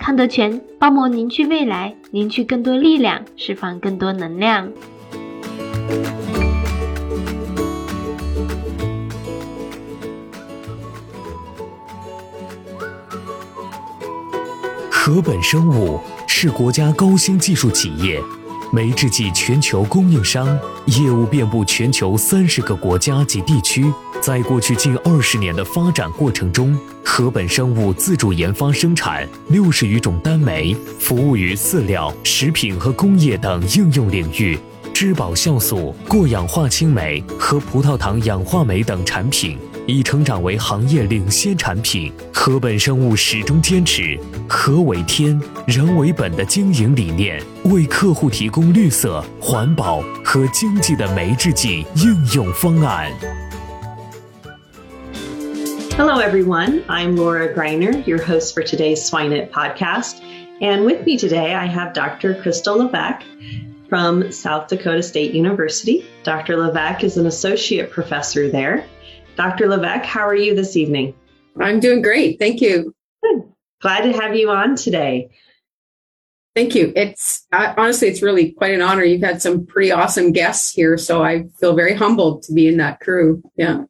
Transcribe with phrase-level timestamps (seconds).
[0.00, 4.72] 康德泉包膜凝聚未来，凝聚更多力量，释放更多能量。
[14.90, 18.18] 禾本生物是国家高新技术企业。
[18.72, 20.46] 酶制剂全球供应商，
[20.86, 23.84] 业务遍布全球三十个国家及地区。
[24.20, 34.58] 在过去近二十年的发展过程中，禾本生物自主研发生产六十余种单酶，服务于饲料、食品和工业等应用领域。
[34.92, 39.58] 质保酵素、过氧化氢酶和葡萄糖氧化酶等产品。
[39.86, 42.12] 已成长为行业领先产品。
[42.32, 53.10] 禾本生物始终坚持“禾为天，人为本”的经营理念，为客户提供绿色、环保和经济的酶制剂应用方案。
[56.00, 56.82] Hello, everyone.
[56.88, 60.24] I'm Laura Greiner, your host for today's SwineNet podcast.
[60.62, 62.40] And with me today, I have Dr.
[62.40, 63.26] Crystal Levesque
[63.86, 66.08] from South Dakota State University.
[66.22, 66.56] Dr.
[66.56, 68.86] Levesque is an associate professor there
[69.36, 69.68] Dr.
[69.68, 71.12] Levesque, how are you this evening?
[71.60, 72.38] I'm doing great.
[72.38, 72.94] Thank you.
[73.22, 73.52] Good.
[73.82, 75.28] Glad to have you on today.
[76.56, 76.94] Thank you.
[76.96, 79.04] It's uh, honestly, it's really quite an honor.
[79.04, 82.78] You've had some pretty awesome guests here, so I feel very humbled to be in
[82.78, 83.42] that crew.
[83.54, 83.84] Yeah.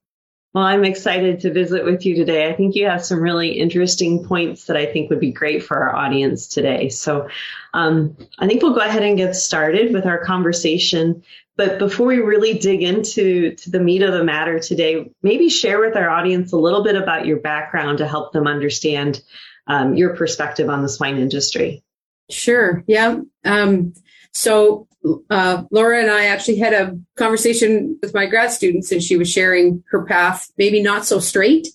[0.52, 2.48] Well, I'm excited to visit with you today.
[2.48, 5.76] I think you have some really interesting points that I think would be great for
[5.76, 6.88] our audience today.
[6.88, 7.28] So
[7.72, 11.22] um, I think we'll go ahead and get started with our conversation.
[11.56, 15.78] But before we really dig into to the meat of the matter today, maybe share
[15.78, 19.22] with our audience a little bit about your background to help them understand
[19.68, 21.84] um, your perspective on the swine industry.
[22.28, 22.82] Sure.
[22.88, 23.20] Yeah.
[23.44, 23.94] Um,
[24.32, 24.88] so
[25.30, 29.30] uh, Laura and I actually had a conversation with my grad students, and she was
[29.30, 31.68] sharing her path, maybe not so straight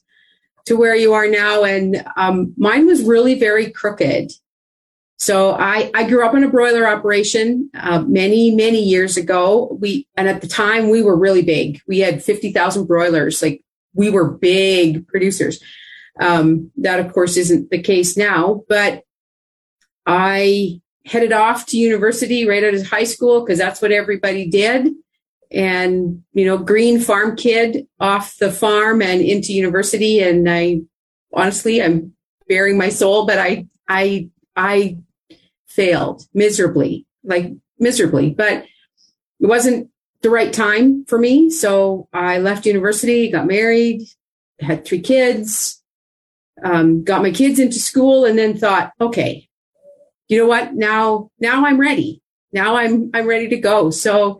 [0.65, 1.63] to where you are now.
[1.63, 4.31] And um, mine was really very crooked.
[5.17, 9.77] So I, I grew up in a broiler operation uh, many, many years ago.
[9.79, 11.81] We, and at the time we were really big.
[11.87, 13.41] We had 50,000 broilers.
[13.41, 13.61] Like
[13.93, 15.63] we were big producers.
[16.19, 19.03] Um, that of course isn't the case now, but
[20.05, 24.93] I headed off to university right out of high school because that's what everybody did.
[25.51, 30.19] And, you know, green farm kid off the farm and into university.
[30.19, 30.81] And I
[31.33, 32.13] honestly, I'm
[32.47, 34.97] bearing my soul, but I, I, I
[35.67, 38.65] failed miserably, like miserably, but
[39.39, 39.89] it wasn't
[40.21, 41.51] the right time for me.
[41.51, 44.01] So I left university, got married,
[44.59, 45.83] had three kids,
[46.63, 49.47] um, got my kids into school and then thought, okay,
[50.27, 50.73] you know what?
[50.73, 52.21] Now, now I'm ready.
[52.51, 53.89] Now I'm, I'm ready to go.
[53.89, 54.39] So,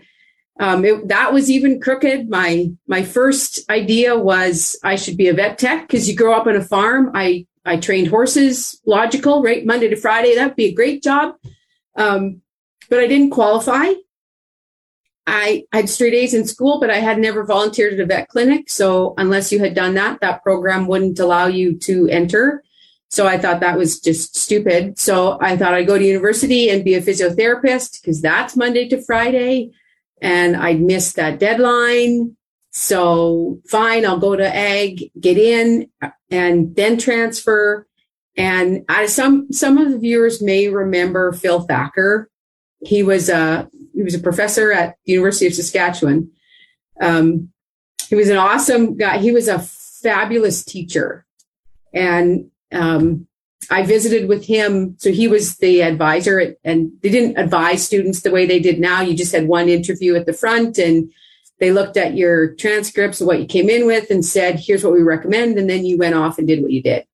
[0.59, 2.29] um, it, that was even crooked.
[2.29, 6.47] My, my first idea was I should be a vet tech because you grow up
[6.47, 7.11] on a farm.
[7.13, 9.65] I I trained horses, logical, right?
[9.65, 10.35] Monday to Friday.
[10.35, 11.35] That'd be a great job.
[11.95, 12.41] Um,
[12.89, 13.93] but I didn't qualify.
[15.27, 18.29] I, I had straight A's in school, but I had never volunteered at a vet
[18.29, 18.69] clinic.
[18.69, 22.63] So unless you had done that, that program wouldn't allow you to enter.
[23.09, 24.99] So I thought that was just stupid.
[24.99, 29.01] So I thought I'd go to university and be a physiotherapist because that's Monday to
[29.01, 29.71] Friday.
[30.21, 32.35] And I'd missed that deadline.
[32.71, 35.89] So fine, I'll go to ag, get in
[36.29, 37.87] and then transfer.
[38.35, 42.29] And I, some, some of the viewers may remember Phil Thacker.
[42.81, 46.31] He was a, he was a professor at the University of Saskatchewan.
[46.99, 47.51] Um,
[48.09, 49.19] he was an awesome guy.
[49.19, 51.25] He was a fabulous teacher.
[51.93, 53.27] And, um,
[53.69, 54.95] I visited with him.
[54.99, 58.79] So he was the advisor at, and they didn't advise students the way they did
[58.79, 59.01] now.
[59.01, 61.11] You just had one interview at the front and
[61.59, 64.93] they looked at your transcripts of what you came in with and said, here's what
[64.93, 65.57] we recommend.
[65.57, 67.05] And then you went off and did what you did.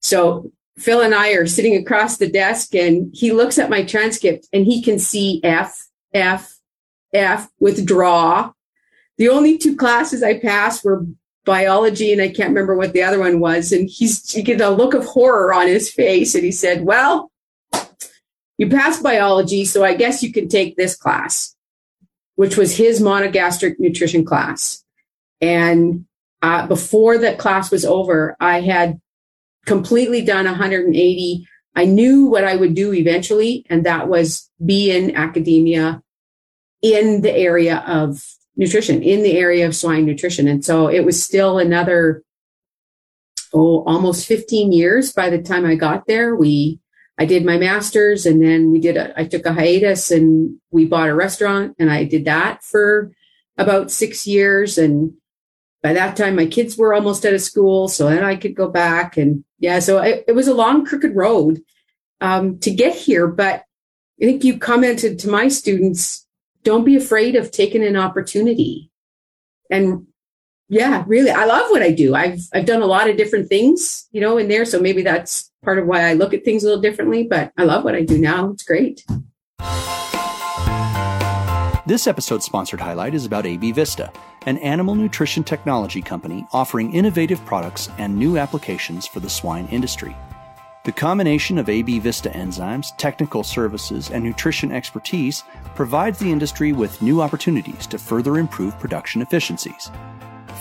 [0.00, 4.48] So Phil and I are sitting across the desk and he looks at my transcript
[4.52, 6.58] and he can see F, F,
[7.12, 8.52] F, withdraw.
[9.18, 11.06] the only two classes I passed were
[11.44, 13.72] biology and I can't remember what the other one was.
[13.72, 17.30] And he's he get a look of horror on his face and he said, Well,
[18.58, 21.56] you passed biology, so I guess you can take this class,
[22.36, 24.84] which was his monogastric nutrition class.
[25.40, 26.06] And
[26.42, 29.00] uh, before that class was over, I had
[29.66, 31.48] completely done 180.
[31.74, 36.02] I knew what I would do eventually, and that was be in academia
[36.82, 38.22] in the area of
[38.56, 40.46] nutrition, in the area of swine nutrition.
[40.46, 42.22] And so it was still another,
[43.52, 46.36] oh, almost 15 years by the time I got there.
[46.36, 46.80] We,
[47.18, 50.86] I did my master's and then we did, a, I took a hiatus and we
[50.86, 53.12] bought a restaurant and I did that for
[53.56, 54.78] about six years.
[54.78, 55.14] And
[55.82, 57.88] by that time, my kids were almost out of school.
[57.88, 61.14] So then I could go back and yeah, so it, it was a long, crooked
[61.14, 61.62] road
[62.20, 63.26] um, to get here.
[63.26, 63.64] But
[64.20, 66.21] I think you commented to my students
[66.62, 68.90] don't be afraid of taking an opportunity.
[69.70, 70.06] And
[70.68, 72.14] yeah, really, I love what I do.
[72.14, 74.64] I've I've done a lot of different things, you know, in there.
[74.64, 77.24] So maybe that's part of why I look at things a little differently.
[77.24, 78.50] But I love what I do now.
[78.50, 79.04] It's great.
[81.84, 84.12] This episode's sponsored highlight is about AB Vista,
[84.46, 90.16] an animal nutrition technology company offering innovative products and new applications for the swine industry.
[90.84, 95.44] The combination of AB Vista enzymes, technical services, and nutrition expertise
[95.76, 99.92] provides the industry with new opportunities to further improve production efficiencies.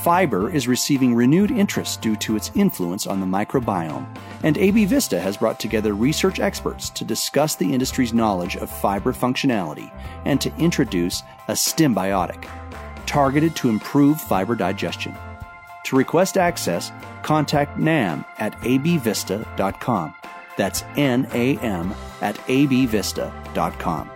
[0.03, 4.05] Fiber is receiving renewed interest due to its influence on the microbiome,
[4.43, 9.13] and AB Vista has brought together research experts to discuss the industry's knowledge of fiber
[9.13, 9.91] functionality
[10.25, 12.47] and to introduce a Stimbiotic,
[13.07, 15.17] targeted to improve fiber digestion.
[15.91, 16.89] To request access,
[17.21, 20.13] contact NAM at abvista.com.
[20.55, 24.09] That's N A M at abvista.com.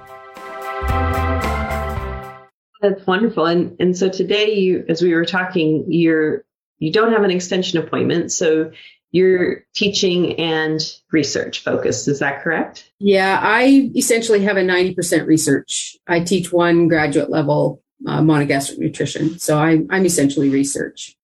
[2.81, 3.45] That's wonderful.
[3.45, 6.45] And and so today you as we were talking, you're
[6.80, 8.71] you don't have an extension appointment, so
[9.12, 10.80] you're teaching and
[11.12, 12.07] research focused.
[12.07, 12.89] Is that correct?
[13.00, 15.98] Yeah, I essentially have a 90% research.
[16.07, 19.39] I teach one graduate level uh, monogastric nutrition.
[19.39, 21.18] So I, I'm essentially research.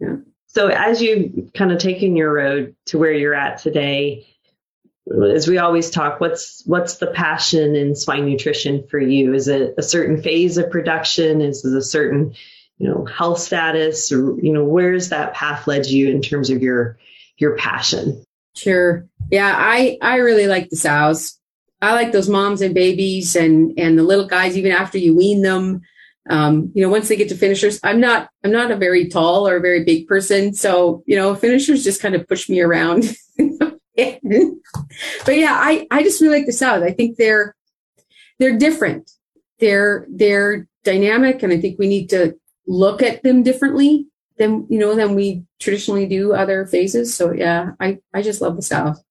[0.00, 0.16] Yeah.
[0.46, 4.26] So as you kind of taking your road to where you're at today,
[5.34, 9.34] as we always talk, what's what's the passion in swine nutrition for you?
[9.34, 11.40] Is it a certain phase of production?
[11.40, 12.34] Is it a certain,
[12.78, 16.62] you know, health status, or you know, where's that path led you in terms of
[16.62, 16.98] your
[17.36, 18.24] your passion?
[18.56, 19.06] Sure.
[19.30, 21.38] Yeah, I I really like the sows.
[21.80, 25.42] I like those moms and babies and and the little guys even after you wean
[25.42, 25.82] them
[26.28, 29.48] um, you know, once they get to finishers, I'm not, I'm not a very tall
[29.48, 30.54] or a very big person.
[30.54, 33.16] So, you know, finishers just kind of push me around.
[33.38, 36.82] but yeah, I, I just really like the South.
[36.82, 37.54] I think they're,
[38.38, 39.10] they're different.
[39.58, 41.42] They're, they're dynamic.
[41.42, 42.34] And I think we need to
[42.66, 47.14] look at them differently than, you know, than we traditionally do other phases.
[47.14, 49.02] So yeah, I, I just love the South.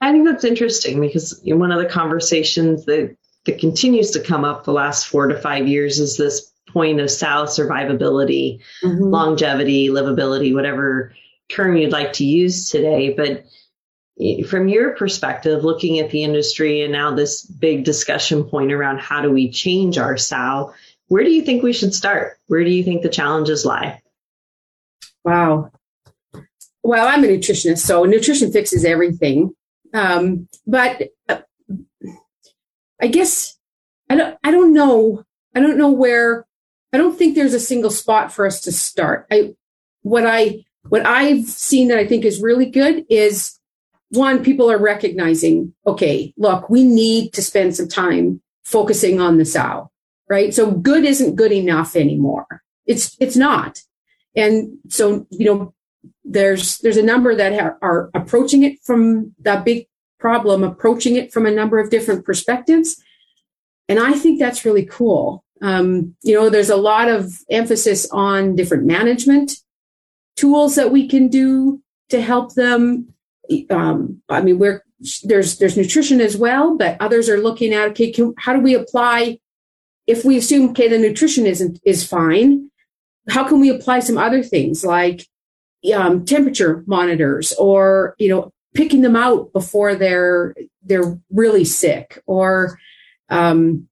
[0.00, 3.16] I think that's interesting because one of the conversations that
[3.46, 7.10] that continues to come up the last four to five years is this point of
[7.10, 9.04] sow survivability, mm-hmm.
[9.04, 11.12] longevity, livability, whatever
[11.48, 13.12] term you'd like to use today.
[13.14, 13.44] But
[14.48, 19.20] from your perspective, looking at the industry and now this big discussion point around how
[19.20, 20.72] do we change our sow,
[21.08, 22.38] where do you think we should start?
[22.46, 24.00] Where do you think the challenges lie?
[25.24, 25.70] Wow.
[26.82, 29.54] Well, I'm a nutritionist, so nutrition fixes everything.
[29.92, 31.10] Um, but
[33.00, 33.56] I guess
[34.08, 35.24] I don't I don't know.
[35.54, 36.46] I don't know where
[36.92, 39.26] I don't think there's a single spot for us to start.
[39.30, 39.54] I
[40.02, 43.58] what I what I've seen that I think is really good is
[44.10, 49.44] one, people are recognizing, okay, look, we need to spend some time focusing on the
[49.44, 49.90] sow,
[50.28, 50.54] right?
[50.54, 52.46] So good isn't good enough anymore.
[52.86, 53.80] It's it's not.
[54.36, 55.74] And so, you know,
[56.24, 59.86] there's there's a number that ha- are approaching it from that big
[60.24, 62.96] problem, approaching it from a number of different perspectives.
[63.90, 65.44] And I think that's really cool.
[65.60, 69.52] Um, you know, there's a lot of emphasis on different management
[70.34, 73.12] tools that we can do to help them.
[73.68, 74.82] Um, I mean, we're
[75.24, 78.74] there's there's nutrition as well, but others are looking at okay, can, how do we
[78.74, 79.38] apply?
[80.06, 82.70] If we assume okay, the nutrition isn't is fine,
[83.28, 85.26] how can we apply some other things like
[85.94, 92.78] um, temperature monitors or you know picking them out before they're they're really sick or
[93.30, 93.88] um,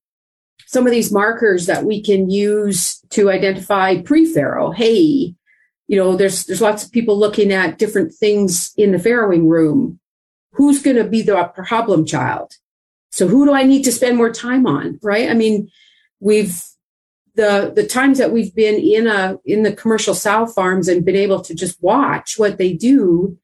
[0.66, 5.34] some of these markers that we can use to identify pre-farrow hey
[5.92, 10.00] you know there's there's lots of people looking at different things in the farrowing room.
[10.52, 12.54] Who's going to be the problem child?
[13.10, 15.28] So who do i need to spend more time on right?
[15.28, 15.70] I mean
[16.18, 16.62] we've
[17.34, 21.16] the the times that we've been in a in the commercial sow farms and been
[21.16, 23.36] able to just watch what they do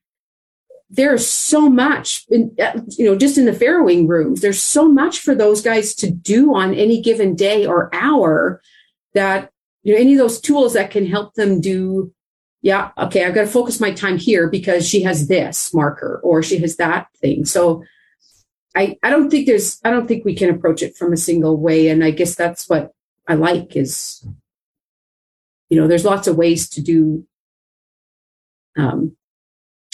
[0.90, 2.54] there's so much in,
[2.96, 6.54] you know just in the farrowing rooms there's so much for those guys to do
[6.54, 8.62] on any given day or hour
[9.14, 9.50] that
[9.82, 12.12] you know any of those tools that can help them do
[12.62, 16.42] yeah okay i've got to focus my time here because she has this marker or
[16.42, 17.44] she has that thing.
[17.44, 17.84] So
[18.74, 21.56] i i don't think there's i don't think we can approach it from a single
[21.58, 21.88] way.
[21.88, 22.92] And i guess that's what
[23.26, 24.26] i like is
[25.68, 27.26] you know there's lots of ways to do
[28.78, 29.17] um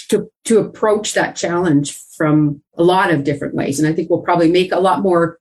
[0.08, 4.22] to to approach that challenge from a lot of different ways and i think we'll
[4.22, 5.38] probably make a lot more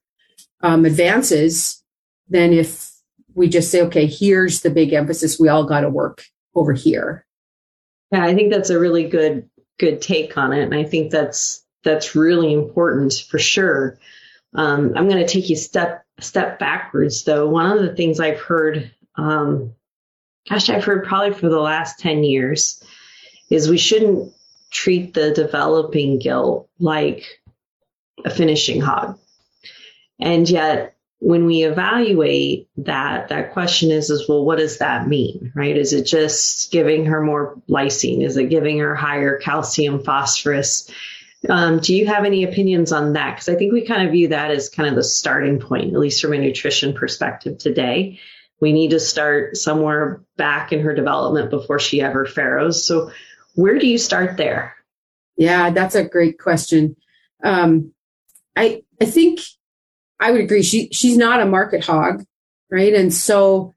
[0.61, 1.83] um, advances
[2.29, 2.89] than if
[3.35, 6.23] we just say okay here's the big emphasis we all got to work
[6.55, 7.25] over here.
[8.11, 11.63] Yeah, I think that's a really good good take on it, and I think that's
[11.83, 13.97] that's really important for sure.
[14.53, 17.49] Um, I'm going to take you step step backwards though.
[17.49, 19.73] One of the things I've heard, um,
[20.47, 22.83] gosh, I've heard probably for the last ten years,
[23.49, 24.31] is we shouldn't
[24.73, 27.23] treat the developing gilt like
[28.25, 29.17] a finishing hog,
[30.19, 35.53] and yet when we evaluate that, that question is, is well, what does that mean,
[35.55, 35.77] right?
[35.77, 38.25] Is it just giving her more lysine?
[38.25, 40.91] Is it giving her higher calcium, phosphorus?
[41.49, 43.35] Um, do you have any opinions on that?
[43.35, 45.99] Because I think we kind of view that as kind of the starting point, at
[45.99, 48.19] least from a nutrition perspective today.
[48.59, 52.83] We need to start somewhere back in her development before she ever farrows.
[52.83, 53.11] So,
[53.55, 54.75] where do you start there?
[55.37, 56.95] Yeah, that's a great question.
[57.43, 57.93] Um,
[58.55, 59.39] I I think
[60.19, 60.63] I would agree.
[60.63, 62.23] She she's not a market hog,
[62.71, 62.93] right?
[62.93, 63.73] And so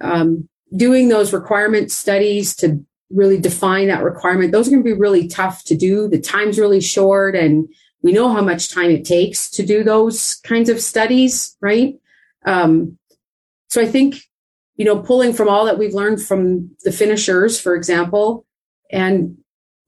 [0.00, 4.98] um, doing those requirement studies to really define that requirement, those are going to be
[4.98, 6.08] really tough to do.
[6.08, 7.68] The time's really short, and
[8.02, 11.94] we know how much time it takes to do those kinds of studies, right?
[12.44, 12.98] Um,
[13.68, 14.16] so I think
[14.76, 18.44] you know pulling from all that we've learned from the finishers, for example,
[18.92, 19.38] and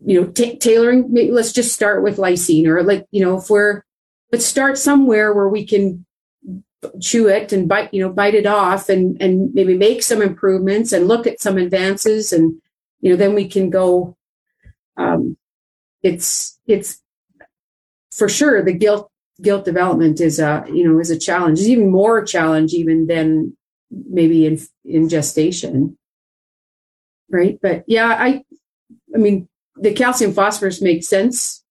[0.04, 1.12] you know t- tailoring.
[1.12, 3.82] Maybe let's just start with lysine, or like you know if we're
[4.30, 6.04] but start somewhere where we can
[7.00, 10.92] chew it and bite you know bite it off and and maybe make some improvements
[10.92, 12.60] and look at some advances and
[13.00, 14.16] you know then we can go
[14.96, 15.36] um
[16.02, 17.00] it's it's
[18.12, 19.10] for sure the gilt
[19.42, 23.56] gilt development is a you know is a challenge it's even more challenge even than
[23.90, 25.96] maybe in in gestation
[27.30, 28.43] right but yeah i
[29.14, 31.64] i mean the calcium phosphorus makes sense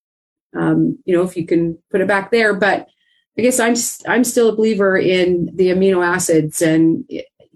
[0.56, 2.54] um, you know, if you can put it back there.
[2.54, 2.88] But
[3.38, 3.76] I guess I'm
[4.08, 7.06] I'm still a believer in the amino acids, and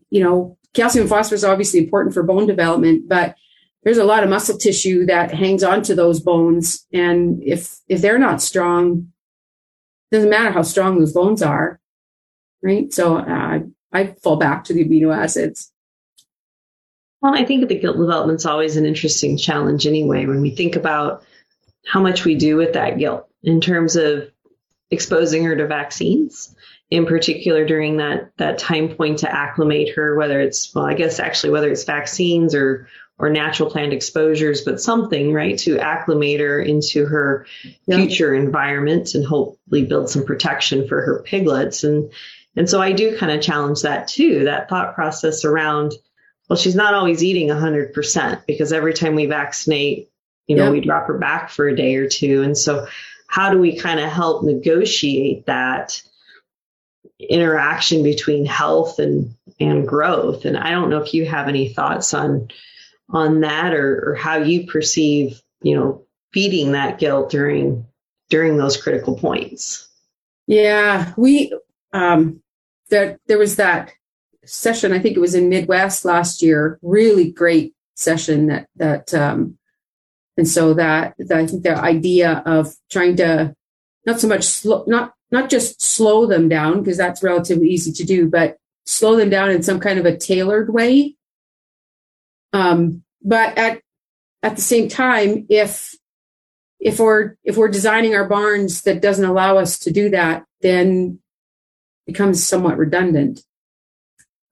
[0.09, 3.35] you know, calcium phosphorus is obviously important for bone development, but
[3.83, 8.19] there's a lot of muscle tissue that hangs onto those bones, and if if they're
[8.19, 9.11] not strong,
[10.11, 11.79] doesn't matter how strong those bones are,
[12.63, 12.91] right?
[12.91, 13.59] So uh,
[13.93, 15.71] I fall back to the amino acids.
[17.27, 20.25] Well, I think the gilt development's always an interesting challenge anyway.
[20.25, 21.25] When we think about
[21.85, 24.31] how much we do with that gilt in terms of
[24.91, 26.55] exposing her to vaccines
[26.89, 31.19] in particular during that that time point to acclimate her whether it's well i guess
[31.19, 32.87] actually whether it's vaccines or
[33.19, 37.45] or natural plant exposures but something right to acclimate her into her
[37.83, 42.09] future environment and hopefully build some protection for her piglets and
[42.55, 45.91] and so i do kind of challenge that too that thought process around
[46.47, 50.09] well she's not always eating 100% because every time we vaccinate
[50.47, 50.71] you know, yep.
[50.71, 52.41] we drop her back for a day or two.
[52.41, 52.87] And so
[53.27, 56.01] how do we kind of help negotiate that
[57.19, 60.45] interaction between health and and growth?
[60.45, 62.47] And I don't know if you have any thoughts on
[63.09, 67.85] on that or, or how you perceive, you know, feeding that gilt during
[68.29, 69.89] during those critical points.
[70.47, 71.53] Yeah, we
[71.91, 72.41] um
[72.89, 73.91] there there was that
[74.47, 79.57] session, I think it was in Midwest last year, really great session that that um
[80.37, 83.55] and so that, that I think the idea of trying to
[84.05, 88.03] not so much slow, not not just slow them down because that's relatively easy to
[88.05, 91.15] do, but slow them down in some kind of a tailored way.
[92.53, 93.81] Um, but at
[94.43, 95.95] at the same time, if
[96.79, 101.19] if we're if we're designing our barns that doesn't allow us to do that, then
[102.05, 103.41] becomes somewhat redundant,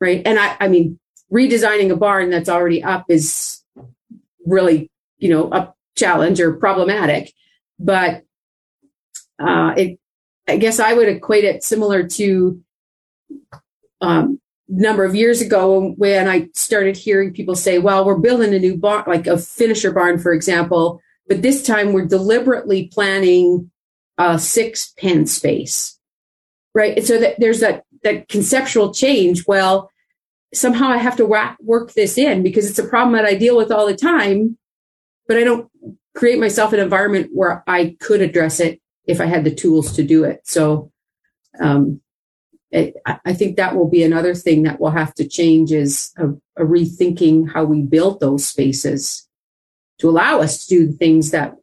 [0.01, 0.21] right?
[0.25, 0.99] And I, I mean,
[1.31, 3.63] redesigning a barn that's already up is
[4.45, 7.33] really you know a challenge or problematic
[7.79, 8.23] but
[9.39, 9.99] uh, it
[10.47, 12.61] i guess i would equate it similar to
[14.01, 18.59] um, number of years ago when i started hearing people say well we're building a
[18.59, 23.71] new barn like a finisher barn for example but this time we're deliberately planning
[24.17, 25.99] a six pen space
[26.73, 29.91] right And so that there's that that conceptual change well
[30.53, 33.71] somehow I have to work this in because it's a problem that I deal with
[33.71, 34.57] all the time,
[35.27, 35.69] but I don't
[36.15, 40.03] create myself an environment where I could address it if I had the tools to
[40.03, 40.41] do it.
[40.45, 40.91] So,
[41.59, 42.01] um,
[42.71, 46.29] it, I think that will be another thing that will have to change is a,
[46.61, 49.29] a rethinking how we build those spaces
[49.99, 51.55] to allow us to do the things that,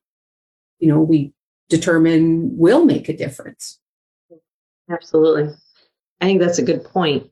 [0.79, 1.33] you know, we
[1.69, 3.79] determine will make a difference.
[4.91, 5.55] Absolutely.
[6.23, 7.29] I think that's a good point.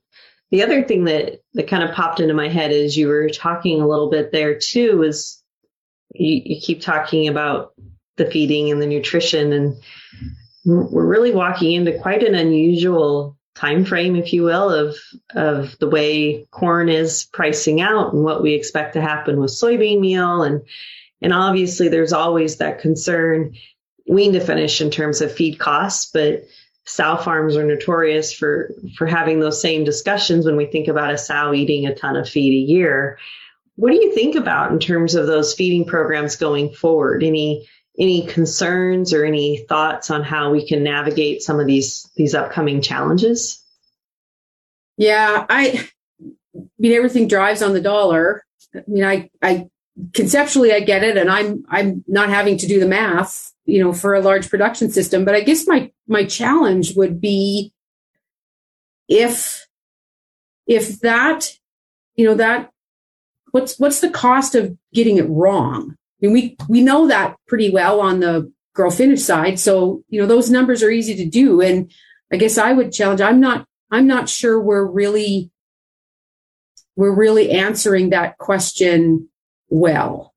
[0.50, 3.80] The other thing that, that kind of popped into my head is you were talking
[3.80, 5.40] a little bit there too is
[6.12, 7.72] you, you keep talking about
[8.16, 9.76] the feeding and the nutrition and
[10.64, 14.96] we're really walking into quite an unusual time frame, if you will, of
[15.34, 20.00] of the way corn is pricing out and what we expect to happen with soybean
[20.00, 20.62] meal and
[21.22, 23.54] and obviously there's always that concern
[24.06, 26.44] wean to finish in terms of feed costs, but
[26.86, 31.18] sow farms are notorious for for having those same discussions when we think about a
[31.18, 33.18] sow eating a ton of feed a year.
[33.76, 37.22] What do you think about in terms of those feeding programs going forward?
[37.22, 37.68] Any
[37.98, 42.82] any concerns or any thoughts on how we can navigate some of these these upcoming
[42.82, 43.62] challenges?
[44.96, 45.88] Yeah, I,
[46.54, 48.44] I mean everything drives on the dollar.
[48.74, 49.68] I mean, I I
[50.14, 53.92] conceptually I get it, and I'm I'm not having to do the math, you know,
[53.92, 55.24] for a large production system.
[55.24, 57.72] But I guess my my challenge would be
[59.08, 59.66] if
[60.66, 61.52] if that
[62.14, 62.70] you know that
[63.52, 67.70] what's what's the cost of getting it wrong I mean, we we know that pretty
[67.70, 69.58] well on the grow finish side.
[69.58, 71.60] So, you know, those numbers are easy to do.
[71.60, 71.90] And
[72.32, 75.50] I guess I would challenge, I'm not, I'm not sure we're really,
[76.96, 79.28] we're really answering that question
[79.68, 80.29] well.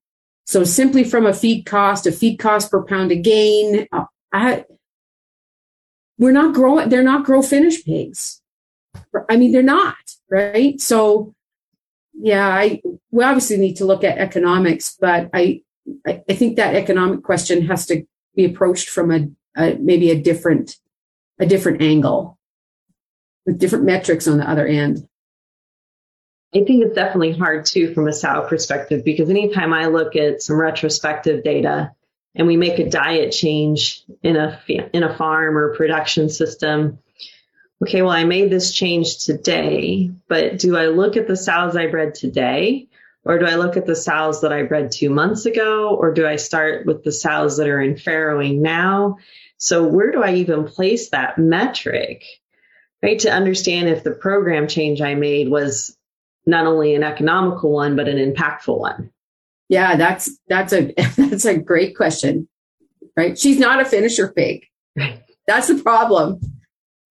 [0.45, 4.65] So simply from a feed cost, a feed cost per pound of gain, uh, I,
[6.17, 8.41] we're not growing, they're not grow finish pigs.
[9.29, 9.95] I mean, they're not,
[10.29, 10.79] right?
[10.79, 11.33] So
[12.13, 15.61] yeah, I, we obviously need to look at economics, but I,
[16.05, 20.77] I, think that economic question has to be approached from a, a maybe a different
[21.39, 22.37] a different angle
[23.46, 25.07] with different metrics on the other end.
[26.55, 30.42] I think it's definitely hard too from a sow perspective because anytime I look at
[30.42, 31.94] some retrospective data
[32.35, 37.00] and we make a diet change in a in a farm or production system,
[37.81, 41.87] okay, well I made this change today, but do I look at the sows I
[41.87, 42.87] bred today
[43.25, 45.96] or do I look at the sows that I bred two months ago?
[45.96, 49.18] Or do I start with the sows that are in farrowing now?
[49.57, 52.25] So where do I even place that metric?
[53.01, 53.20] Right.
[53.20, 55.98] To understand if the program change I made was
[56.46, 59.12] not only an economical one, but an impactful one.
[59.70, 62.48] Yeah, that's that's a that's a great question.
[63.16, 63.38] Right.
[63.38, 64.66] She's not a finisher pig.
[64.96, 65.22] Right.
[65.48, 66.40] That's the problem.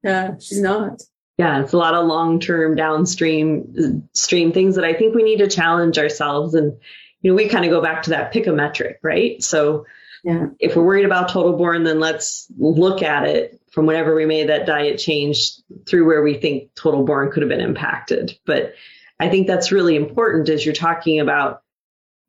[0.03, 1.03] Yeah, she's not
[1.39, 5.39] yeah, it's a lot of long term downstream stream things that I think we need
[5.39, 6.55] to challenge ourselves.
[6.55, 6.73] And,
[7.21, 9.43] you know, we kind of go back to that pick a metric, right?
[9.43, 9.87] So
[10.25, 10.47] yeah.
[10.61, 14.51] if we're worried about total born, then let's look at it from whenever we made
[14.51, 15.53] that diet change
[15.89, 18.39] through where we think total born could have been impacted.
[18.45, 18.75] But
[19.21, 21.63] I think that's really important as you're talking about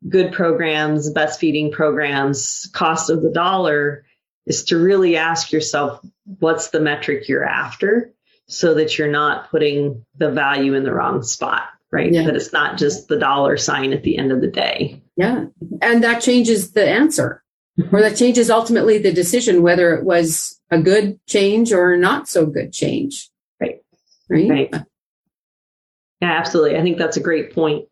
[0.08, 4.04] good programs, best feeding programs, cost of the dollar
[4.46, 6.04] is to really ask yourself,
[6.38, 8.14] what's the metric you're after?
[8.46, 12.12] so that you're not putting the value in the wrong spot, right?
[12.12, 12.24] Yeah.
[12.24, 15.02] That it's not just the dollar sign at the end of the day.
[15.16, 15.46] Yeah.
[15.80, 17.42] And that changes the answer
[17.92, 22.46] or that changes ultimately the decision whether it was a good change or not so
[22.46, 23.30] good change.
[23.60, 23.80] Right.
[24.28, 24.50] Right.
[24.50, 24.74] Right.
[26.24, 26.78] Yeah, absolutely.
[26.78, 27.86] I think that's a great point.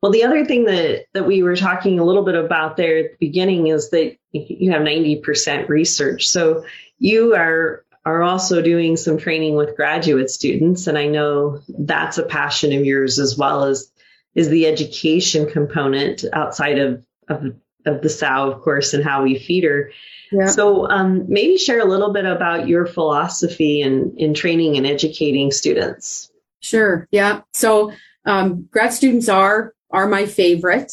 [0.00, 3.10] Well, the other thing that, that we were talking a little bit about there at
[3.10, 6.28] the beginning is that you have 90% research.
[6.28, 6.64] So
[6.98, 10.86] you are are also doing some training with graduate students.
[10.86, 13.92] And I know that's a passion of yours as well as
[14.34, 19.38] is the education component outside of, of, of the sow, of course, and how we
[19.38, 19.92] feed her.
[20.32, 20.46] Yeah.
[20.46, 25.52] So um, maybe share a little bit about your philosophy in, in training and educating
[25.52, 26.31] students.
[26.62, 27.06] Sure.
[27.10, 27.42] Yeah.
[27.52, 27.92] So
[28.24, 30.92] um, grad students are are my favorite.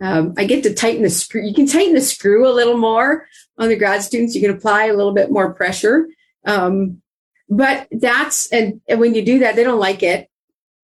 [0.00, 1.42] Um, I get to tighten the screw.
[1.42, 3.26] You can tighten the screw a little more
[3.58, 4.34] on the grad students.
[4.34, 6.06] You can apply a little bit more pressure.
[6.44, 7.00] Um,
[7.48, 10.28] but that's, and, and when you do that, they don't like it.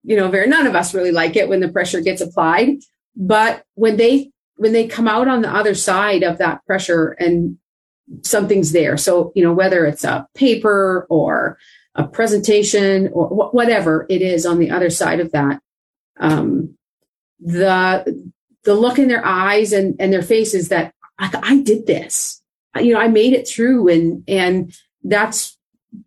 [0.03, 2.79] You know, very, none of us really like it when the pressure gets applied.
[3.15, 7.57] But when they, when they come out on the other side of that pressure and
[8.23, 8.97] something's there.
[8.97, 11.57] So, you know, whether it's a paper or
[11.95, 15.61] a presentation or wh- whatever it is on the other side of that,
[16.19, 16.77] um,
[17.39, 18.31] the,
[18.63, 22.41] the look in their eyes and, and their faces that I, I did this,
[22.79, 25.57] you know, I made it through and, and that's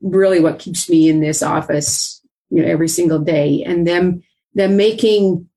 [0.01, 3.63] really what keeps me in this office, you know, every single day.
[3.65, 4.23] And them
[4.55, 5.49] them making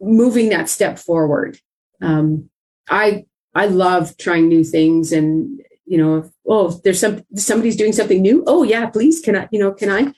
[0.00, 1.58] moving that step forward.
[2.00, 2.48] Um,
[2.88, 8.20] I I love trying new things and you know, oh, there's some somebody's doing something
[8.20, 8.42] new.
[8.46, 9.48] Oh yeah, please, can I?
[9.52, 10.12] You know, can I?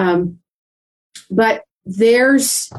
[0.00, 0.38] Um,
[1.30, 2.72] but there's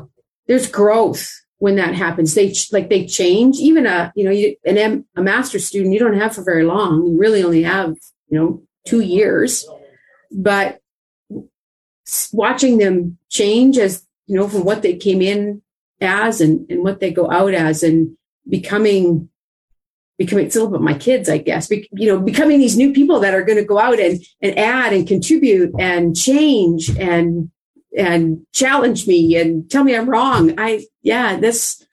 [0.48, 2.34] there's growth when that happens.
[2.34, 3.58] They like they change.
[3.58, 6.64] Even a you know you, an M, a master student you don't have for very
[6.64, 7.06] long.
[7.06, 7.96] You really only have
[8.30, 9.68] you know two years,
[10.32, 10.80] but
[12.32, 15.62] watching them change as you know from what they came in
[16.02, 19.30] as and, and what they go out as and becoming
[20.18, 22.94] becoming it's a little bit my kids i guess Be, you know becoming these new
[22.94, 27.50] people that are going to go out and and add and contribute and change and
[27.98, 30.54] and challenge me and tell me i'm wrong.
[30.60, 31.86] I yeah this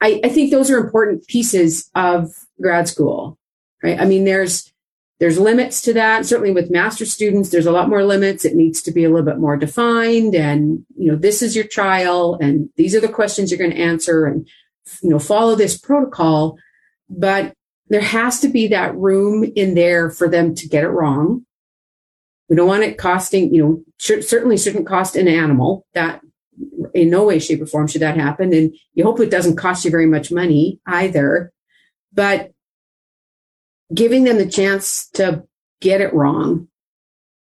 [0.00, 3.38] i i think those are important pieces of grad school
[3.82, 4.00] right?
[4.00, 4.72] I mean there's
[5.20, 6.26] there's limits to that.
[6.26, 8.44] Certainly with master students there's a lot more limits.
[8.44, 11.66] It needs to be a little bit more defined and you know this is your
[11.66, 14.48] trial and these are the questions you're going to answer and
[15.02, 16.58] you know follow this protocol
[17.08, 17.54] but
[17.88, 21.44] there has to be that room in there for them to get it wrong.
[22.48, 26.20] We don't want it costing, you know, certainly shouldn't cost an animal that
[26.94, 28.52] in no way, shape or form should that happen.
[28.52, 31.52] And you hope it doesn't cost you very much money either,
[32.12, 32.52] but
[33.94, 35.44] giving them the chance to
[35.80, 36.68] get it wrong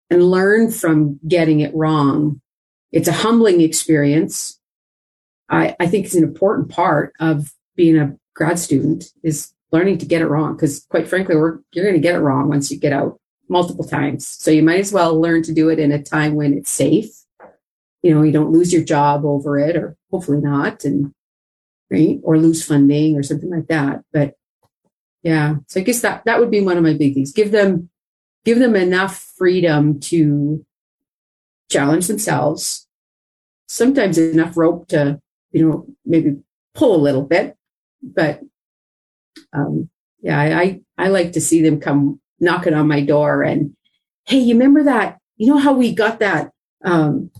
[0.09, 2.41] and learn from getting it wrong.
[2.91, 4.59] It's a humbling experience.
[5.49, 10.05] I, I think it's an important part of being a grad student is learning to
[10.05, 12.79] get it wrong because quite frankly we're, you're going to get it wrong once you
[12.79, 14.27] get out multiple times.
[14.27, 17.09] So you might as well learn to do it in a time when it's safe.
[18.03, 21.13] You know you don't lose your job over it or hopefully not and
[21.89, 24.03] right or lose funding or something like that.
[24.13, 24.35] But
[25.23, 27.33] yeah so i guess that that would be one of my big things.
[27.33, 27.89] Give them
[28.45, 30.65] give them enough freedom to
[31.69, 32.87] challenge themselves.
[33.67, 35.19] Sometimes enough rope to
[35.51, 36.37] you know maybe
[36.73, 37.57] pull a little bit
[38.01, 38.41] but
[39.53, 39.89] um,
[40.21, 43.75] yeah, I, I like to see them come knocking on my door and,
[44.25, 45.19] hey, you remember that?
[45.37, 46.51] You know how we got that?
[46.83, 47.31] Um,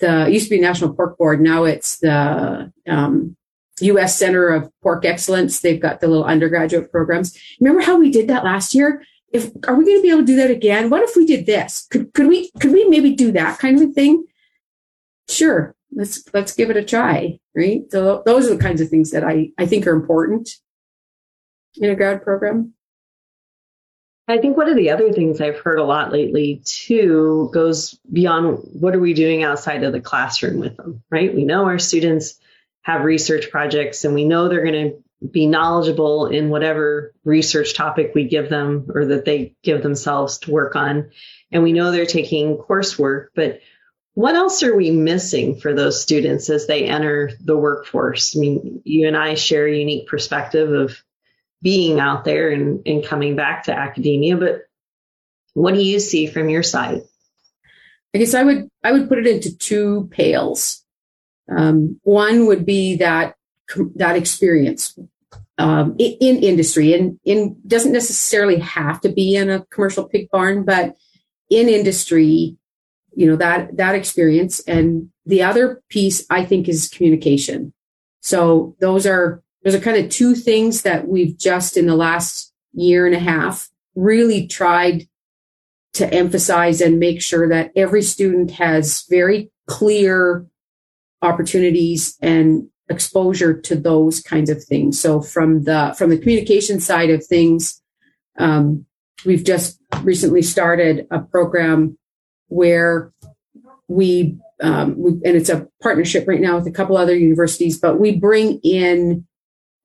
[0.00, 1.40] the used to be National Pork Board.
[1.40, 3.36] Now it's the um,
[3.80, 4.18] U.S.
[4.18, 5.60] Center of Pork Excellence.
[5.60, 7.36] They've got the little undergraduate programs.
[7.60, 9.04] Remember how we did that last year?
[9.32, 10.88] If are we going to be able to do that again?
[10.88, 11.86] What if we did this?
[11.90, 14.24] Could could we could we maybe do that kind of thing?
[15.28, 17.38] Sure, let's let's give it a try.
[17.54, 17.82] Right.
[17.90, 20.48] So those are the kinds of things that I I think are important
[21.76, 22.74] in a grad program?
[24.28, 28.58] I think one of the other things I've heard a lot lately too goes beyond
[28.74, 31.34] what are we doing outside of the classroom with them, right?
[31.34, 32.38] We know our students
[32.82, 38.12] have research projects and we know they're going to be knowledgeable in whatever research topic
[38.14, 41.10] we give them or that they give themselves to work on.
[41.50, 43.60] And we know they're taking coursework, but
[44.14, 48.36] what else are we missing for those students as they enter the workforce?
[48.36, 51.02] I mean, you and I share a unique perspective of
[51.62, 54.36] being out there and, and coming back to academia.
[54.36, 54.62] But
[55.54, 57.02] what do you see from your side?
[58.14, 60.84] I guess I would I would put it into two pails.
[61.50, 63.36] Um, one would be that
[63.96, 64.98] that experience
[65.58, 70.30] um, in, in, industry, and in doesn't necessarily have to be in a commercial pig
[70.30, 70.96] barn, but
[71.50, 72.56] in industry,
[73.14, 74.60] you know that that experience.
[74.60, 77.72] And the other piece I think is communication.
[78.20, 82.54] So those are those are kind of two things that we've just in the last
[82.72, 85.06] year and a half really tried
[85.92, 90.46] to emphasize and make sure that every student has very clear
[91.20, 94.98] opportunities and exposure to those kinds of things.
[94.98, 97.82] So from the from the communication side of things,
[98.38, 98.86] um,
[99.26, 101.98] we've just recently started a program
[102.46, 103.12] where
[103.86, 108.00] we, um, we and it's a partnership right now with a couple other universities, but
[108.00, 109.26] we bring in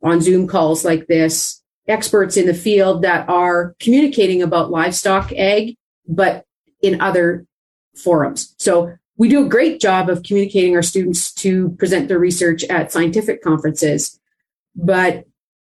[0.04, 5.78] on Zoom calls like this, experts in the field that are communicating about livestock ag,
[6.08, 6.46] but
[6.82, 7.46] in other
[7.96, 8.56] forums.
[8.60, 12.92] So we do a great job of communicating our students to present their research at
[12.92, 14.20] scientific conferences.
[14.76, 15.26] But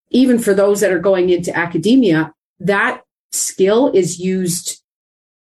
[0.10, 4.82] even for those that are going into academia, that skill is used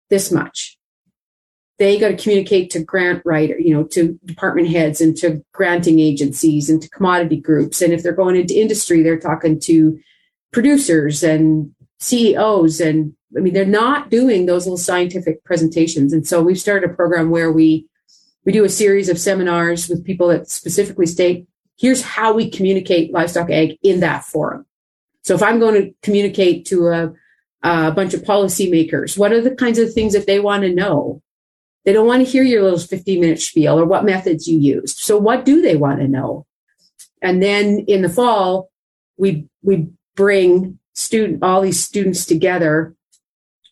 [0.08, 0.78] this much
[1.80, 5.98] they got to communicate to grant writer, you know, to department heads and to granting
[5.98, 7.80] agencies and to commodity groups.
[7.80, 9.98] And if they're going into industry, they're talking to
[10.52, 12.80] producers and CEOs.
[12.80, 16.12] And I mean, they're not doing those little scientific presentations.
[16.12, 17.86] And so we've started a program where we,
[18.44, 21.46] we do a series of seminars with people that specifically state,
[21.78, 24.66] here's how we communicate livestock ag in that forum.
[25.22, 27.12] So if I'm going to communicate to a,
[27.62, 31.22] a bunch of policymakers, what are the kinds of things that they want to know?
[31.84, 34.98] They don't want to hear your little 15 minute spiel or what methods you used.
[34.98, 36.46] So what do they want to know?
[37.22, 38.70] And then in the fall,
[39.16, 42.94] we, we bring student, all these students together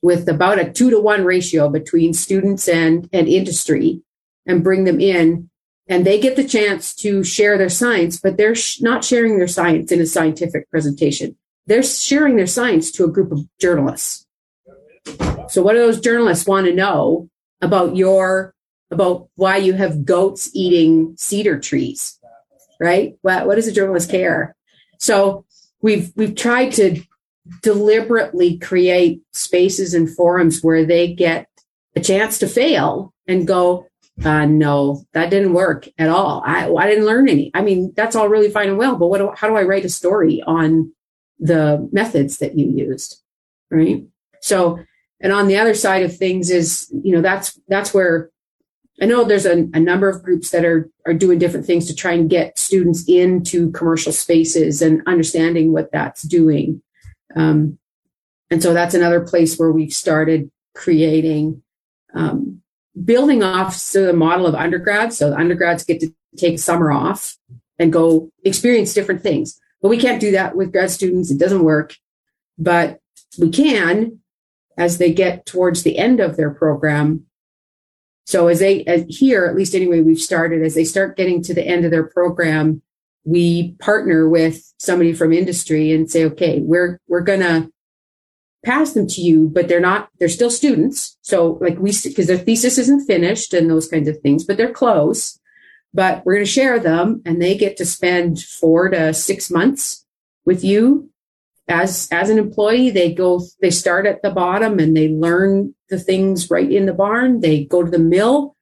[0.03, 4.03] with about a two to one ratio between students and, and industry
[4.47, 5.51] and bring them in
[5.88, 9.49] and they get the chance to share their science, but they're sh- not sharing their
[9.49, 11.37] science in a scientific presentation.
[11.66, 14.27] They're sharing their science to a group of journalists.
[15.49, 18.55] So what do those journalists want to know about your,
[18.90, 22.18] about why you have goats eating cedar trees,
[22.81, 23.16] right?
[23.23, 24.57] What, what does a journalist care?
[24.99, 25.44] So
[25.83, 27.03] we've, we've tried to
[27.62, 31.49] deliberately create spaces and forums where they get
[31.97, 33.87] a chance to fail and go,
[34.25, 36.42] uh, no, that didn't work at all.
[36.44, 37.51] I, I didn't learn any.
[37.55, 39.85] I mean, that's all really fine and well, but what do, how do I write
[39.85, 40.92] a story on
[41.38, 43.23] the methods that you used?
[43.71, 44.05] Right.
[44.40, 44.81] So,
[45.20, 48.31] and on the other side of things is, you know, that's, that's where
[49.00, 51.94] I know there's a, a number of groups that are, are doing different things to
[51.94, 56.83] try and get students into commercial spaces and understanding what that's doing.
[57.37, 57.78] Um,
[58.50, 61.62] and so that's another place where we've started creating,
[62.14, 62.62] um,
[63.04, 65.18] building off so the model of undergrads.
[65.18, 67.37] So undergrads get to take summer off
[67.78, 69.61] and go experience different things.
[69.81, 71.31] But we can't do that with grad students.
[71.31, 71.94] It doesn't work.
[72.57, 73.00] But
[73.38, 74.18] we can
[74.79, 77.27] as they get towards the end of their program.
[78.25, 81.53] So as they as here, at least anyway, we've started as they start getting to
[81.53, 82.81] the end of their program,
[83.25, 87.69] we partner with somebody from industry and say, okay, we're we're gonna
[88.64, 91.17] pass them to you, but they're not, they're still students.
[91.23, 94.73] So like we, because their thesis isn't finished and those kinds of things, but they're
[94.73, 95.38] close.
[95.95, 100.05] But we're to share them and they get to spend four to six months
[100.45, 101.11] with you
[101.68, 102.90] as, as an employee.
[102.90, 106.92] They go, they start at the bottom and they learn the things right in the
[106.92, 107.40] barn.
[107.40, 108.57] They go to the mill.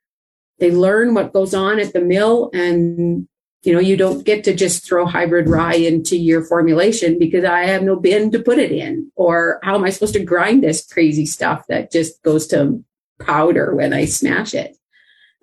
[0.59, 3.29] They learn what goes on at the mill and
[3.67, 7.65] you know, you don't get to just throw hybrid rye into your formulation because I
[7.65, 9.11] have no bin to put it in.
[9.17, 12.85] Or how am I supposed to grind this crazy stuff that just goes to
[13.19, 14.77] powder when I smash it?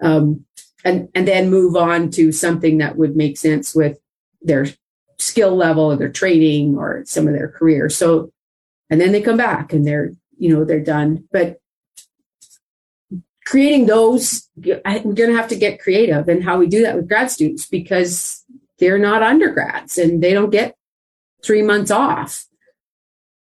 [0.01, 0.45] Um,
[0.85, 3.99] and, and then move on to something that would make sense with
[4.41, 4.67] their
[5.17, 7.89] skill level or their training or some of their career.
[7.89, 8.31] So,
[8.89, 11.27] and then they come back and they're, you know, they're done.
[11.31, 11.59] But
[13.45, 17.07] creating those, we're going to have to get creative in how we do that with
[17.07, 18.43] grad students because
[18.79, 20.75] they're not undergrads and they don't get
[21.43, 22.45] three months off.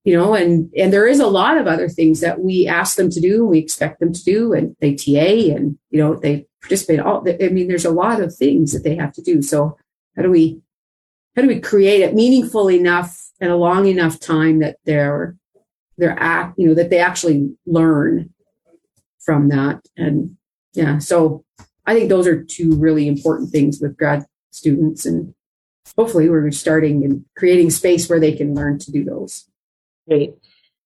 [0.04, 3.10] You know, and and there is a lot of other things that we ask them
[3.10, 6.46] to do, and we expect them to do, and they TA and you know they
[6.62, 7.00] participate.
[7.00, 9.42] All I mean, there's a lot of things that they have to do.
[9.42, 9.76] So
[10.14, 10.60] how do we
[11.36, 15.36] how do we create it meaningful enough and a long enough time that they're
[15.98, 18.32] they're act you know that they actually learn
[19.26, 19.86] from that.
[19.98, 20.36] And
[20.72, 21.44] yeah, so
[21.84, 25.04] I think those are two really important things with grad students.
[25.04, 25.34] And
[25.98, 29.46] hopefully we're starting and creating space where they can learn to do those.
[30.08, 30.36] Great.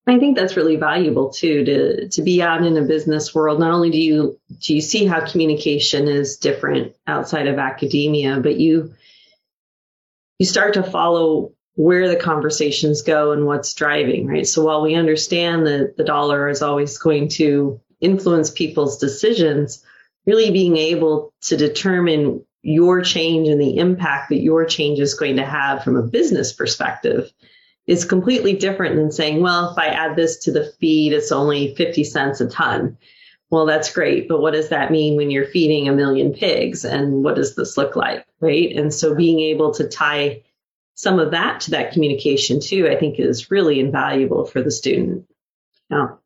[0.07, 3.61] I think that's really valuable too to to be out in a business world.
[3.61, 8.57] Not only do you do you see how communication is different outside of academia, but
[8.57, 8.95] you
[10.41, 14.47] you start to follow where the conversations go and what's driving, right?
[14.47, 19.85] So while we understand that the dollar is always going to influence people's decisions,
[20.25, 25.37] really being able to determine your change and the impact that your change is going
[25.37, 27.31] to have from a business perspective
[27.87, 31.75] is completely different than saying, well, if I add this to the feed, it's only
[31.75, 32.97] 50 cents a ton.
[33.51, 36.85] Well, that's great, but what does that mean when you're feeding a million pigs?
[36.85, 38.25] And what does this look like?
[38.41, 38.75] Right.
[38.77, 40.43] And so being able to tie
[40.95, 45.27] some of that to that communication too, I think is really invaluable for the student.
[45.89, 46.21] Now,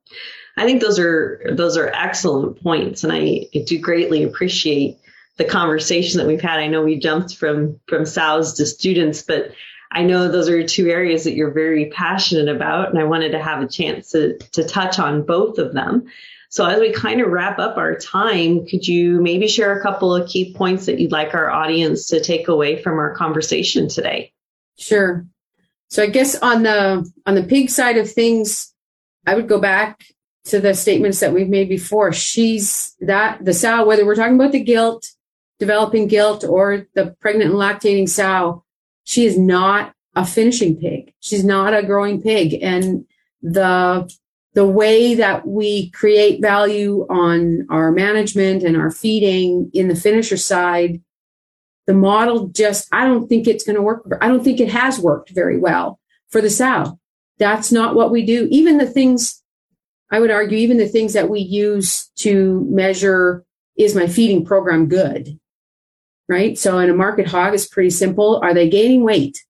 [0.56, 4.98] I think those are those are excellent points, and I, I do greatly appreciate
[5.36, 6.60] the conversation that we've had.
[6.60, 9.52] I know we jumped from from SOWs to students, but
[9.90, 13.42] I know those are two areas that you're very passionate about, and I wanted to
[13.42, 16.06] have a chance to to touch on both of them.
[16.50, 20.14] So as we kind of wrap up our time, could you maybe share a couple
[20.14, 24.32] of key points that you'd like our audience to take away from our conversation today?
[24.78, 25.26] Sure.
[25.88, 28.72] So I guess on the on the pig side of things,
[29.26, 30.04] I would go back
[30.46, 32.12] to the statements that we've made before.
[32.12, 35.06] She's that the sow, whether we're talking about the gilt,
[35.58, 38.64] developing gilt, or the pregnant and lactating sow,
[39.04, 41.14] she is not a finishing pig.
[41.20, 42.58] She's not a growing pig.
[42.62, 43.06] And
[43.42, 44.10] the
[44.54, 50.36] the way that we create value on our management and our feeding in the finisher
[50.36, 51.02] side,
[51.86, 54.06] the model just, I don't think it's going to work.
[54.20, 56.98] I don't think it has worked very well for the sow.
[57.38, 58.46] That's not what we do.
[58.50, 59.42] Even the things
[60.14, 63.44] I would argue even the things that we use to measure
[63.76, 65.40] is my feeding program good?
[66.28, 66.56] Right.
[66.56, 68.40] So in a market hog is pretty simple.
[68.42, 69.44] Are they gaining weight?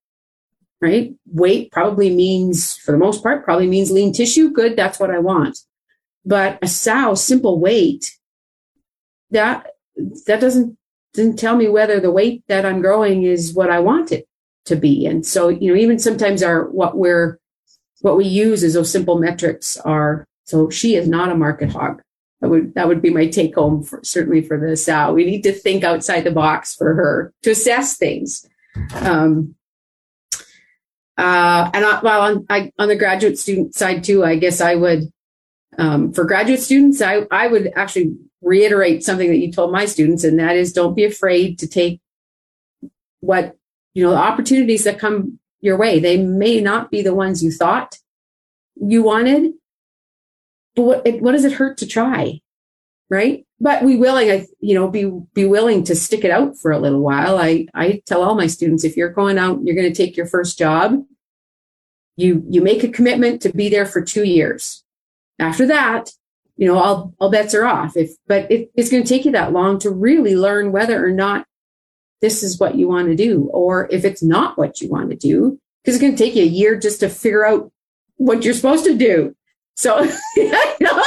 [0.81, 1.15] Right.
[1.27, 4.51] Weight probably means, for the most part, probably means lean tissue.
[4.51, 4.77] Good.
[4.77, 5.59] That's what I want.
[6.27, 8.13] But a sow, simple weight,
[9.31, 9.69] that,
[10.27, 10.77] that doesn't,
[11.15, 14.27] doesn't tell me whether the weight that I'm growing is what I want it
[14.67, 15.07] to be.
[15.07, 17.39] And so, you know, even sometimes our, what we're,
[18.01, 22.03] what we use as those simple metrics are, so she is not a market hog.
[22.41, 25.15] That would, that would be my take home for, certainly for the sow.
[25.15, 28.47] We need to think outside the box for her to assess things.
[28.97, 29.55] Um,
[31.17, 34.75] uh, and I, well, on, I, on the graduate student side too, I guess I
[34.75, 35.13] would,
[35.79, 40.25] um, for graduate students, I, I would actually reiterate something that you told my students,
[40.25, 42.01] and that is don't be afraid to take
[43.21, 43.57] what,
[43.95, 45.99] you know, the opportunities that come your way.
[45.99, 47.97] They may not be the ones you thought
[48.77, 49.53] you wanted,
[50.75, 52.41] but what, what does it hurt to try?
[53.09, 53.44] Right.
[53.61, 56.79] But we willing, I you know, be, be willing to stick it out for a
[56.79, 57.39] little while.
[57.39, 60.27] I, I tell all my students, if you're going out, you're going to take your
[60.27, 61.03] first job,
[62.17, 64.85] you, you make a commitment to be there for two years.
[65.39, 66.11] After that,
[66.57, 67.97] you know, all, all bets are off.
[67.97, 71.11] If, but it, it's going to take you that long to really learn whether or
[71.11, 71.47] not
[72.21, 75.17] this is what you want to do, or if it's not what you want to
[75.17, 77.71] do, because it's going to take you a year just to figure out
[78.17, 79.35] what you're supposed to do.
[79.75, 80.03] So,
[80.37, 81.03] you know,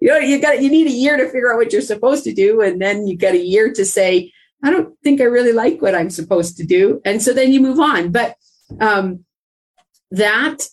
[0.00, 2.32] you know you got, you need a year to figure out what you're supposed to
[2.32, 2.60] do.
[2.60, 4.32] And then you get a year to say,
[4.62, 7.00] I don't think I really like what I'm supposed to do.
[7.04, 8.10] And so then you move on.
[8.12, 8.36] But,
[8.80, 9.24] um,
[10.10, 10.66] that,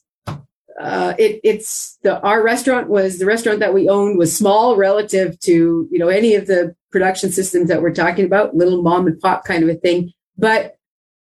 [0.79, 5.39] uh, it, it's the, our restaurant was the restaurant that we owned was small relative
[5.41, 9.19] to, you know, any of the production systems that we're talking about, little mom and
[9.19, 10.11] pop kind of a thing.
[10.37, 10.75] But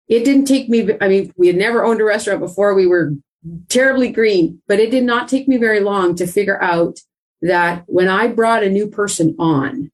[0.09, 2.74] it didn't take me, I mean, we had never owned a restaurant before.
[2.74, 3.12] We were
[3.68, 7.00] terribly green, but it did not take me very long to figure out
[7.42, 9.90] that when I brought a new person on,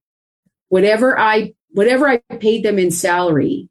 [0.68, 3.68] whatever I, whatever I paid them in salary,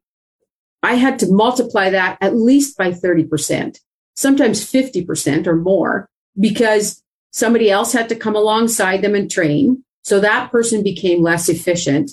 [0.82, 3.78] I had to multiply that at least by 30%,
[4.14, 6.08] sometimes 50% or more
[6.38, 9.84] because somebody else had to come alongside them and train.
[10.02, 12.10] So that person became less efficient.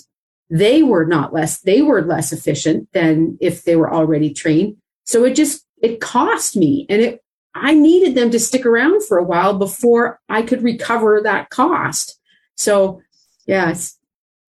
[0.48, 4.76] They were not less, they were less efficient than if they were already trained.
[5.04, 7.22] So it just, it cost me and it
[7.54, 12.18] I needed them to stick around for a while before I could recover that cost.
[12.56, 13.02] So,
[13.46, 13.98] yes,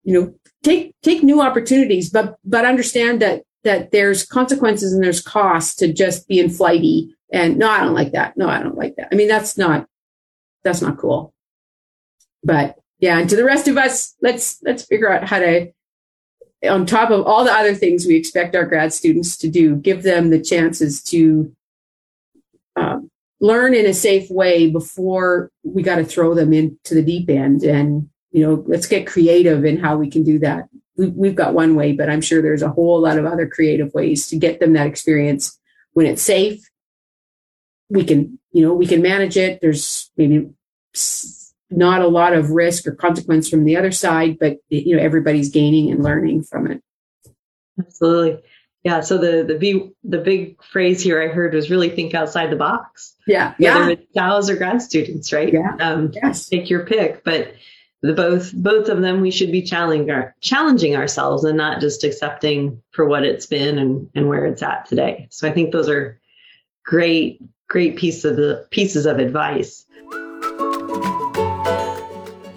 [0.04, 0.34] you know,
[0.64, 5.94] take take new opportunities, but but understand that that there's consequences and there's costs to
[5.94, 7.16] just being flighty.
[7.32, 8.38] And no, I don't like that.
[8.38, 9.08] No, I don't like that.
[9.12, 9.88] I mean, that's not
[10.64, 11.34] that's not cool.
[12.44, 15.72] But yeah, and to the rest of us, let's let's figure out how to
[16.70, 20.04] on top of all the other things we expect our grad students to do, give
[20.04, 21.56] them the chances to
[22.76, 27.30] um, learn in a safe way before we got to throw them into the deep
[27.30, 27.64] end.
[27.64, 30.70] And, you know, let's get creative in how we can do that.
[30.98, 33.94] We, we've got one way, but I'm sure there's a whole lot of other creative
[33.94, 35.60] ways to get them that experience
[35.94, 36.62] when it's safe.
[37.90, 39.60] We can, you know, we can manage it.
[39.62, 40.50] There's maybe
[41.70, 45.50] not a lot of risk or consequence from the other side, but you know, everybody's
[45.50, 46.84] gaining and learning from it.
[47.80, 48.44] Absolutely.
[48.84, 49.02] Yeah.
[49.02, 52.56] So the the big the big phrase here I heard was really think outside the
[52.56, 53.16] box.
[53.28, 53.54] Yeah.
[53.58, 53.90] Whether yeah.
[53.90, 55.54] it's cows or grad students, right?
[55.54, 55.76] Yeah.
[55.80, 56.48] Um, yes.
[56.50, 57.54] Take your pick, but
[58.02, 62.04] the both both of them we should be challenging our, challenging ourselves and not just
[62.04, 65.28] accepting for what it's been and and where it's at today.
[65.30, 66.20] So I think those are
[66.84, 69.86] great great piece of the pieces of advice.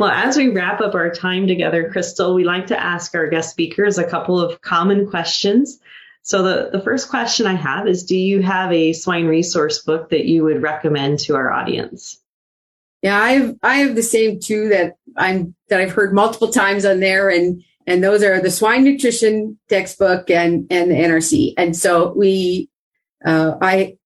[0.00, 3.50] Well, as we wrap up our time together, Crystal, we like to ask our guest
[3.50, 5.78] speakers a couple of common questions.
[6.22, 10.08] So the, the first question I have is, do you have a swine resource book
[10.08, 12.18] that you would recommend to our audience?
[13.02, 16.84] Yeah, I have I have the same two that I'm that I've heard multiple times
[16.84, 21.54] on there and and those are the swine nutrition textbook and and the NRC.
[21.56, 22.70] And so we
[23.24, 23.98] uh, I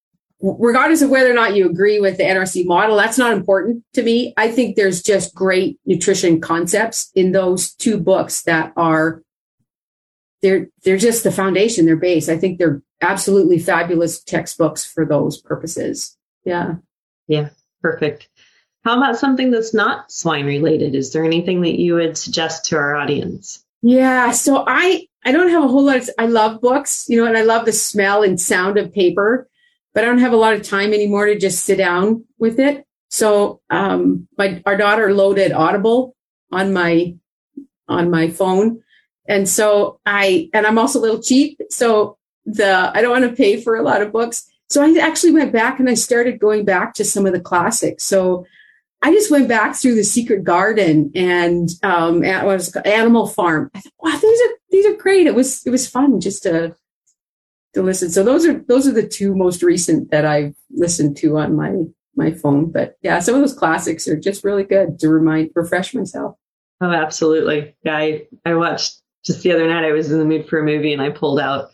[0.45, 4.03] regardless of whether or not you agree with the NRC model, that's not important to
[4.03, 4.35] me.
[4.37, 9.23] I think there's just great nutrition concepts in those two books that are
[10.43, 12.29] they're they're just the foundation, they're base.
[12.29, 16.17] I think they're absolutely fabulous textbooks for those purposes.
[16.45, 16.77] Yeah.
[17.27, 17.49] Yeah,
[17.81, 18.29] perfect.
[18.85, 20.95] How about something that's not swine related?
[20.95, 23.65] Is there anything that you would suggest to our audience?
[23.81, 27.27] Yeah, so I I don't have a whole lot of I love books, you know,
[27.27, 29.49] and I love the smell and sound of paper,
[29.95, 32.85] but I don't have a lot of time anymore to just sit down with it.
[33.09, 36.15] So um my our daughter loaded Audible
[36.53, 37.15] on my
[37.89, 38.83] on my phone.
[39.27, 41.61] And so I and I'm also a little cheap.
[41.71, 44.47] So the I don't want to pay for a lot of books.
[44.69, 48.05] So I actually went back and I started going back to some of the classics.
[48.05, 48.45] So
[49.03, 53.71] I just went back through the Secret Garden and um, was Animal Farm.
[53.75, 55.27] I thought, wow, these are these are great.
[55.27, 56.75] It was it was fun just to
[57.75, 58.11] to listen.
[58.11, 61.75] So those are those are the two most recent that I've listened to on my
[62.17, 62.71] my phone.
[62.71, 66.37] But yeah, some of those classics are just really good to remind refresh myself.
[66.81, 67.77] Oh, absolutely.
[67.85, 69.85] Yeah, I I watched just the other night.
[69.85, 71.71] I was in the mood for a movie and I pulled out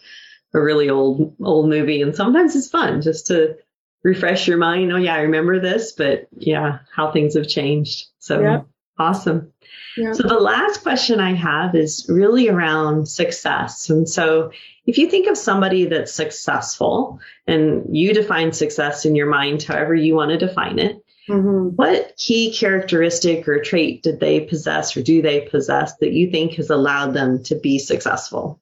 [0.52, 3.56] a really old old movie and sometimes it's fun just to
[4.02, 8.40] refresh your mind oh yeah i remember this but yeah how things have changed so
[8.40, 8.60] yeah.
[8.98, 9.52] Awesome
[9.96, 10.12] yeah.
[10.12, 14.50] so the last question i have is really around success and so
[14.86, 19.94] if you think of somebody that's successful and you define success in your mind however
[19.94, 21.74] you want to define it mm-hmm.
[21.76, 26.54] what key characteristic or trait did they possess or do they possess that you think
[26.54, 28.60] has allowed them to be successful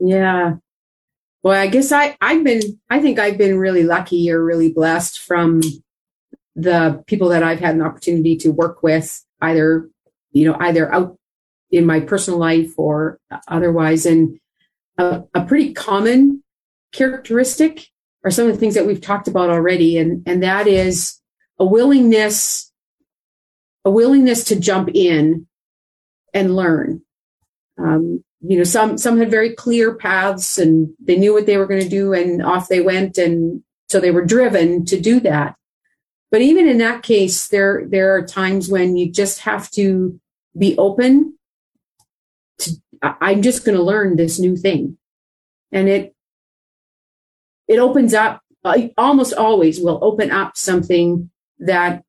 [0.00, 0.54] yeah
[1.42, 5.20] well, I guess I, I've been, I think I've been really lucky or really blessed
[5.20, 5.62] from
[6.56, 9.88] the people that I've had an opportunity to work with, either,
[10.32, 11.16] you know, either out
[11.70, 13.18] in my personal life or
[13.48, 14.06] otherwise.
[14.06, 14.38] And
[14.98, 16.42] a, a pretty common
[16.92, 17.86] characteristic
[18.24, 19.98] are some of the things that we've talked about already.
[19.98, 21.20] And, and that is
[21.58, 22.72] a willingness,
[23.84, 25.46] a willingness to jump in
[26.34, 27.02] and learn.
[27.78, 31.66] Um, you know, some some had very clear paths and they knew what they were
[31.66, 35.56] going to do and off they went and so they were driven to do that.
[36.30, 40.20] But even in that case, there there are times when you just have to
[40.56, 41.38] be open
[42.58, 42.72] to
[43.02, 44.98] I'm just going to learn this new thing.
[45.72, 46.14] And it
[47.66, 52.02] it opens up uh, almost always will open up something that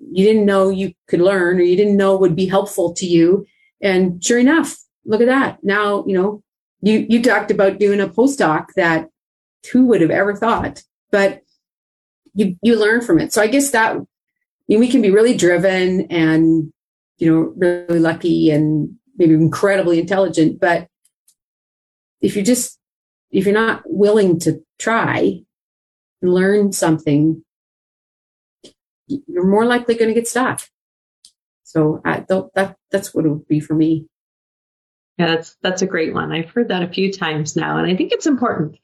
[0.00, 3.46] you didn't know you could learn or you didn't know would be helpful to you.
[3.80, 5.62] And sure enough, look at that.
[5.62, 6.42] Now, you know,
[6.80, 9.08] you, you talked about doing a postdoc that
[9.72, 11.42] who would have ever thought, but
[12.34, 13.32] you, you learn from it.
[13.32, 13.96] So I guess that
[14.66, 16.72] you know, we can be really driven and,
[17.18, 20.88] you know, really lucky and maybe incredibly intelligent, but
[22.20, 22.78] if you just,
[23.30, 25.42] if you're not willing to try
[26.22, 27.44] and learn something,
[29.06, 30.62] you're more likely going to get stuck.
[31.64, 34.06] So I, that, that's what it would be for me.
[35.18, 36.32] Yeah, that's that's a great one.
[36.32, 38.78] I've heard that a few times now, and I think it's important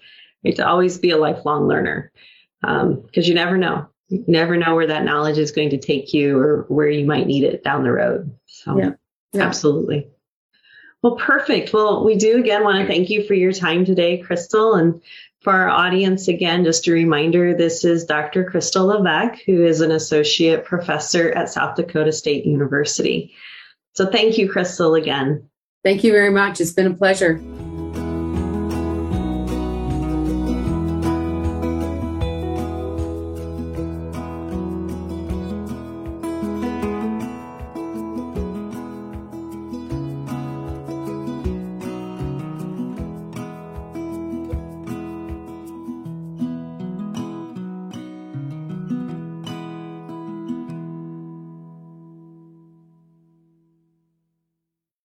[0.44, 2.12] right, to always be a lifelong learner
[2.60, 3.88] because um, you never know.
[4.08, 7.26] You never know where that knowledge is going to take you or where you might
[7.26, 8.34] need it down the road.
[8.46, 8.90] So, yeah.
[9.32, 9.42] Yeah.
[9.42, 10.08] absolutely.
[11.02, 11.72] Well, perfect.
[11.72, 14.74] Well, we do again want to thank you for your time today, Crystal.
[14.74, 15.00] And
[15.42, 18.44] for our audience, again, just a reminder this is Dr.
[18.44, 23.34] Crystal Levesque, who is an associate professor at South Dakota State University.
[23.94, 25.48] So thank you, Crystal, again.
[25.84, 26.60] Thank you very much.
[26.60, 27.40] It's been a pleasure.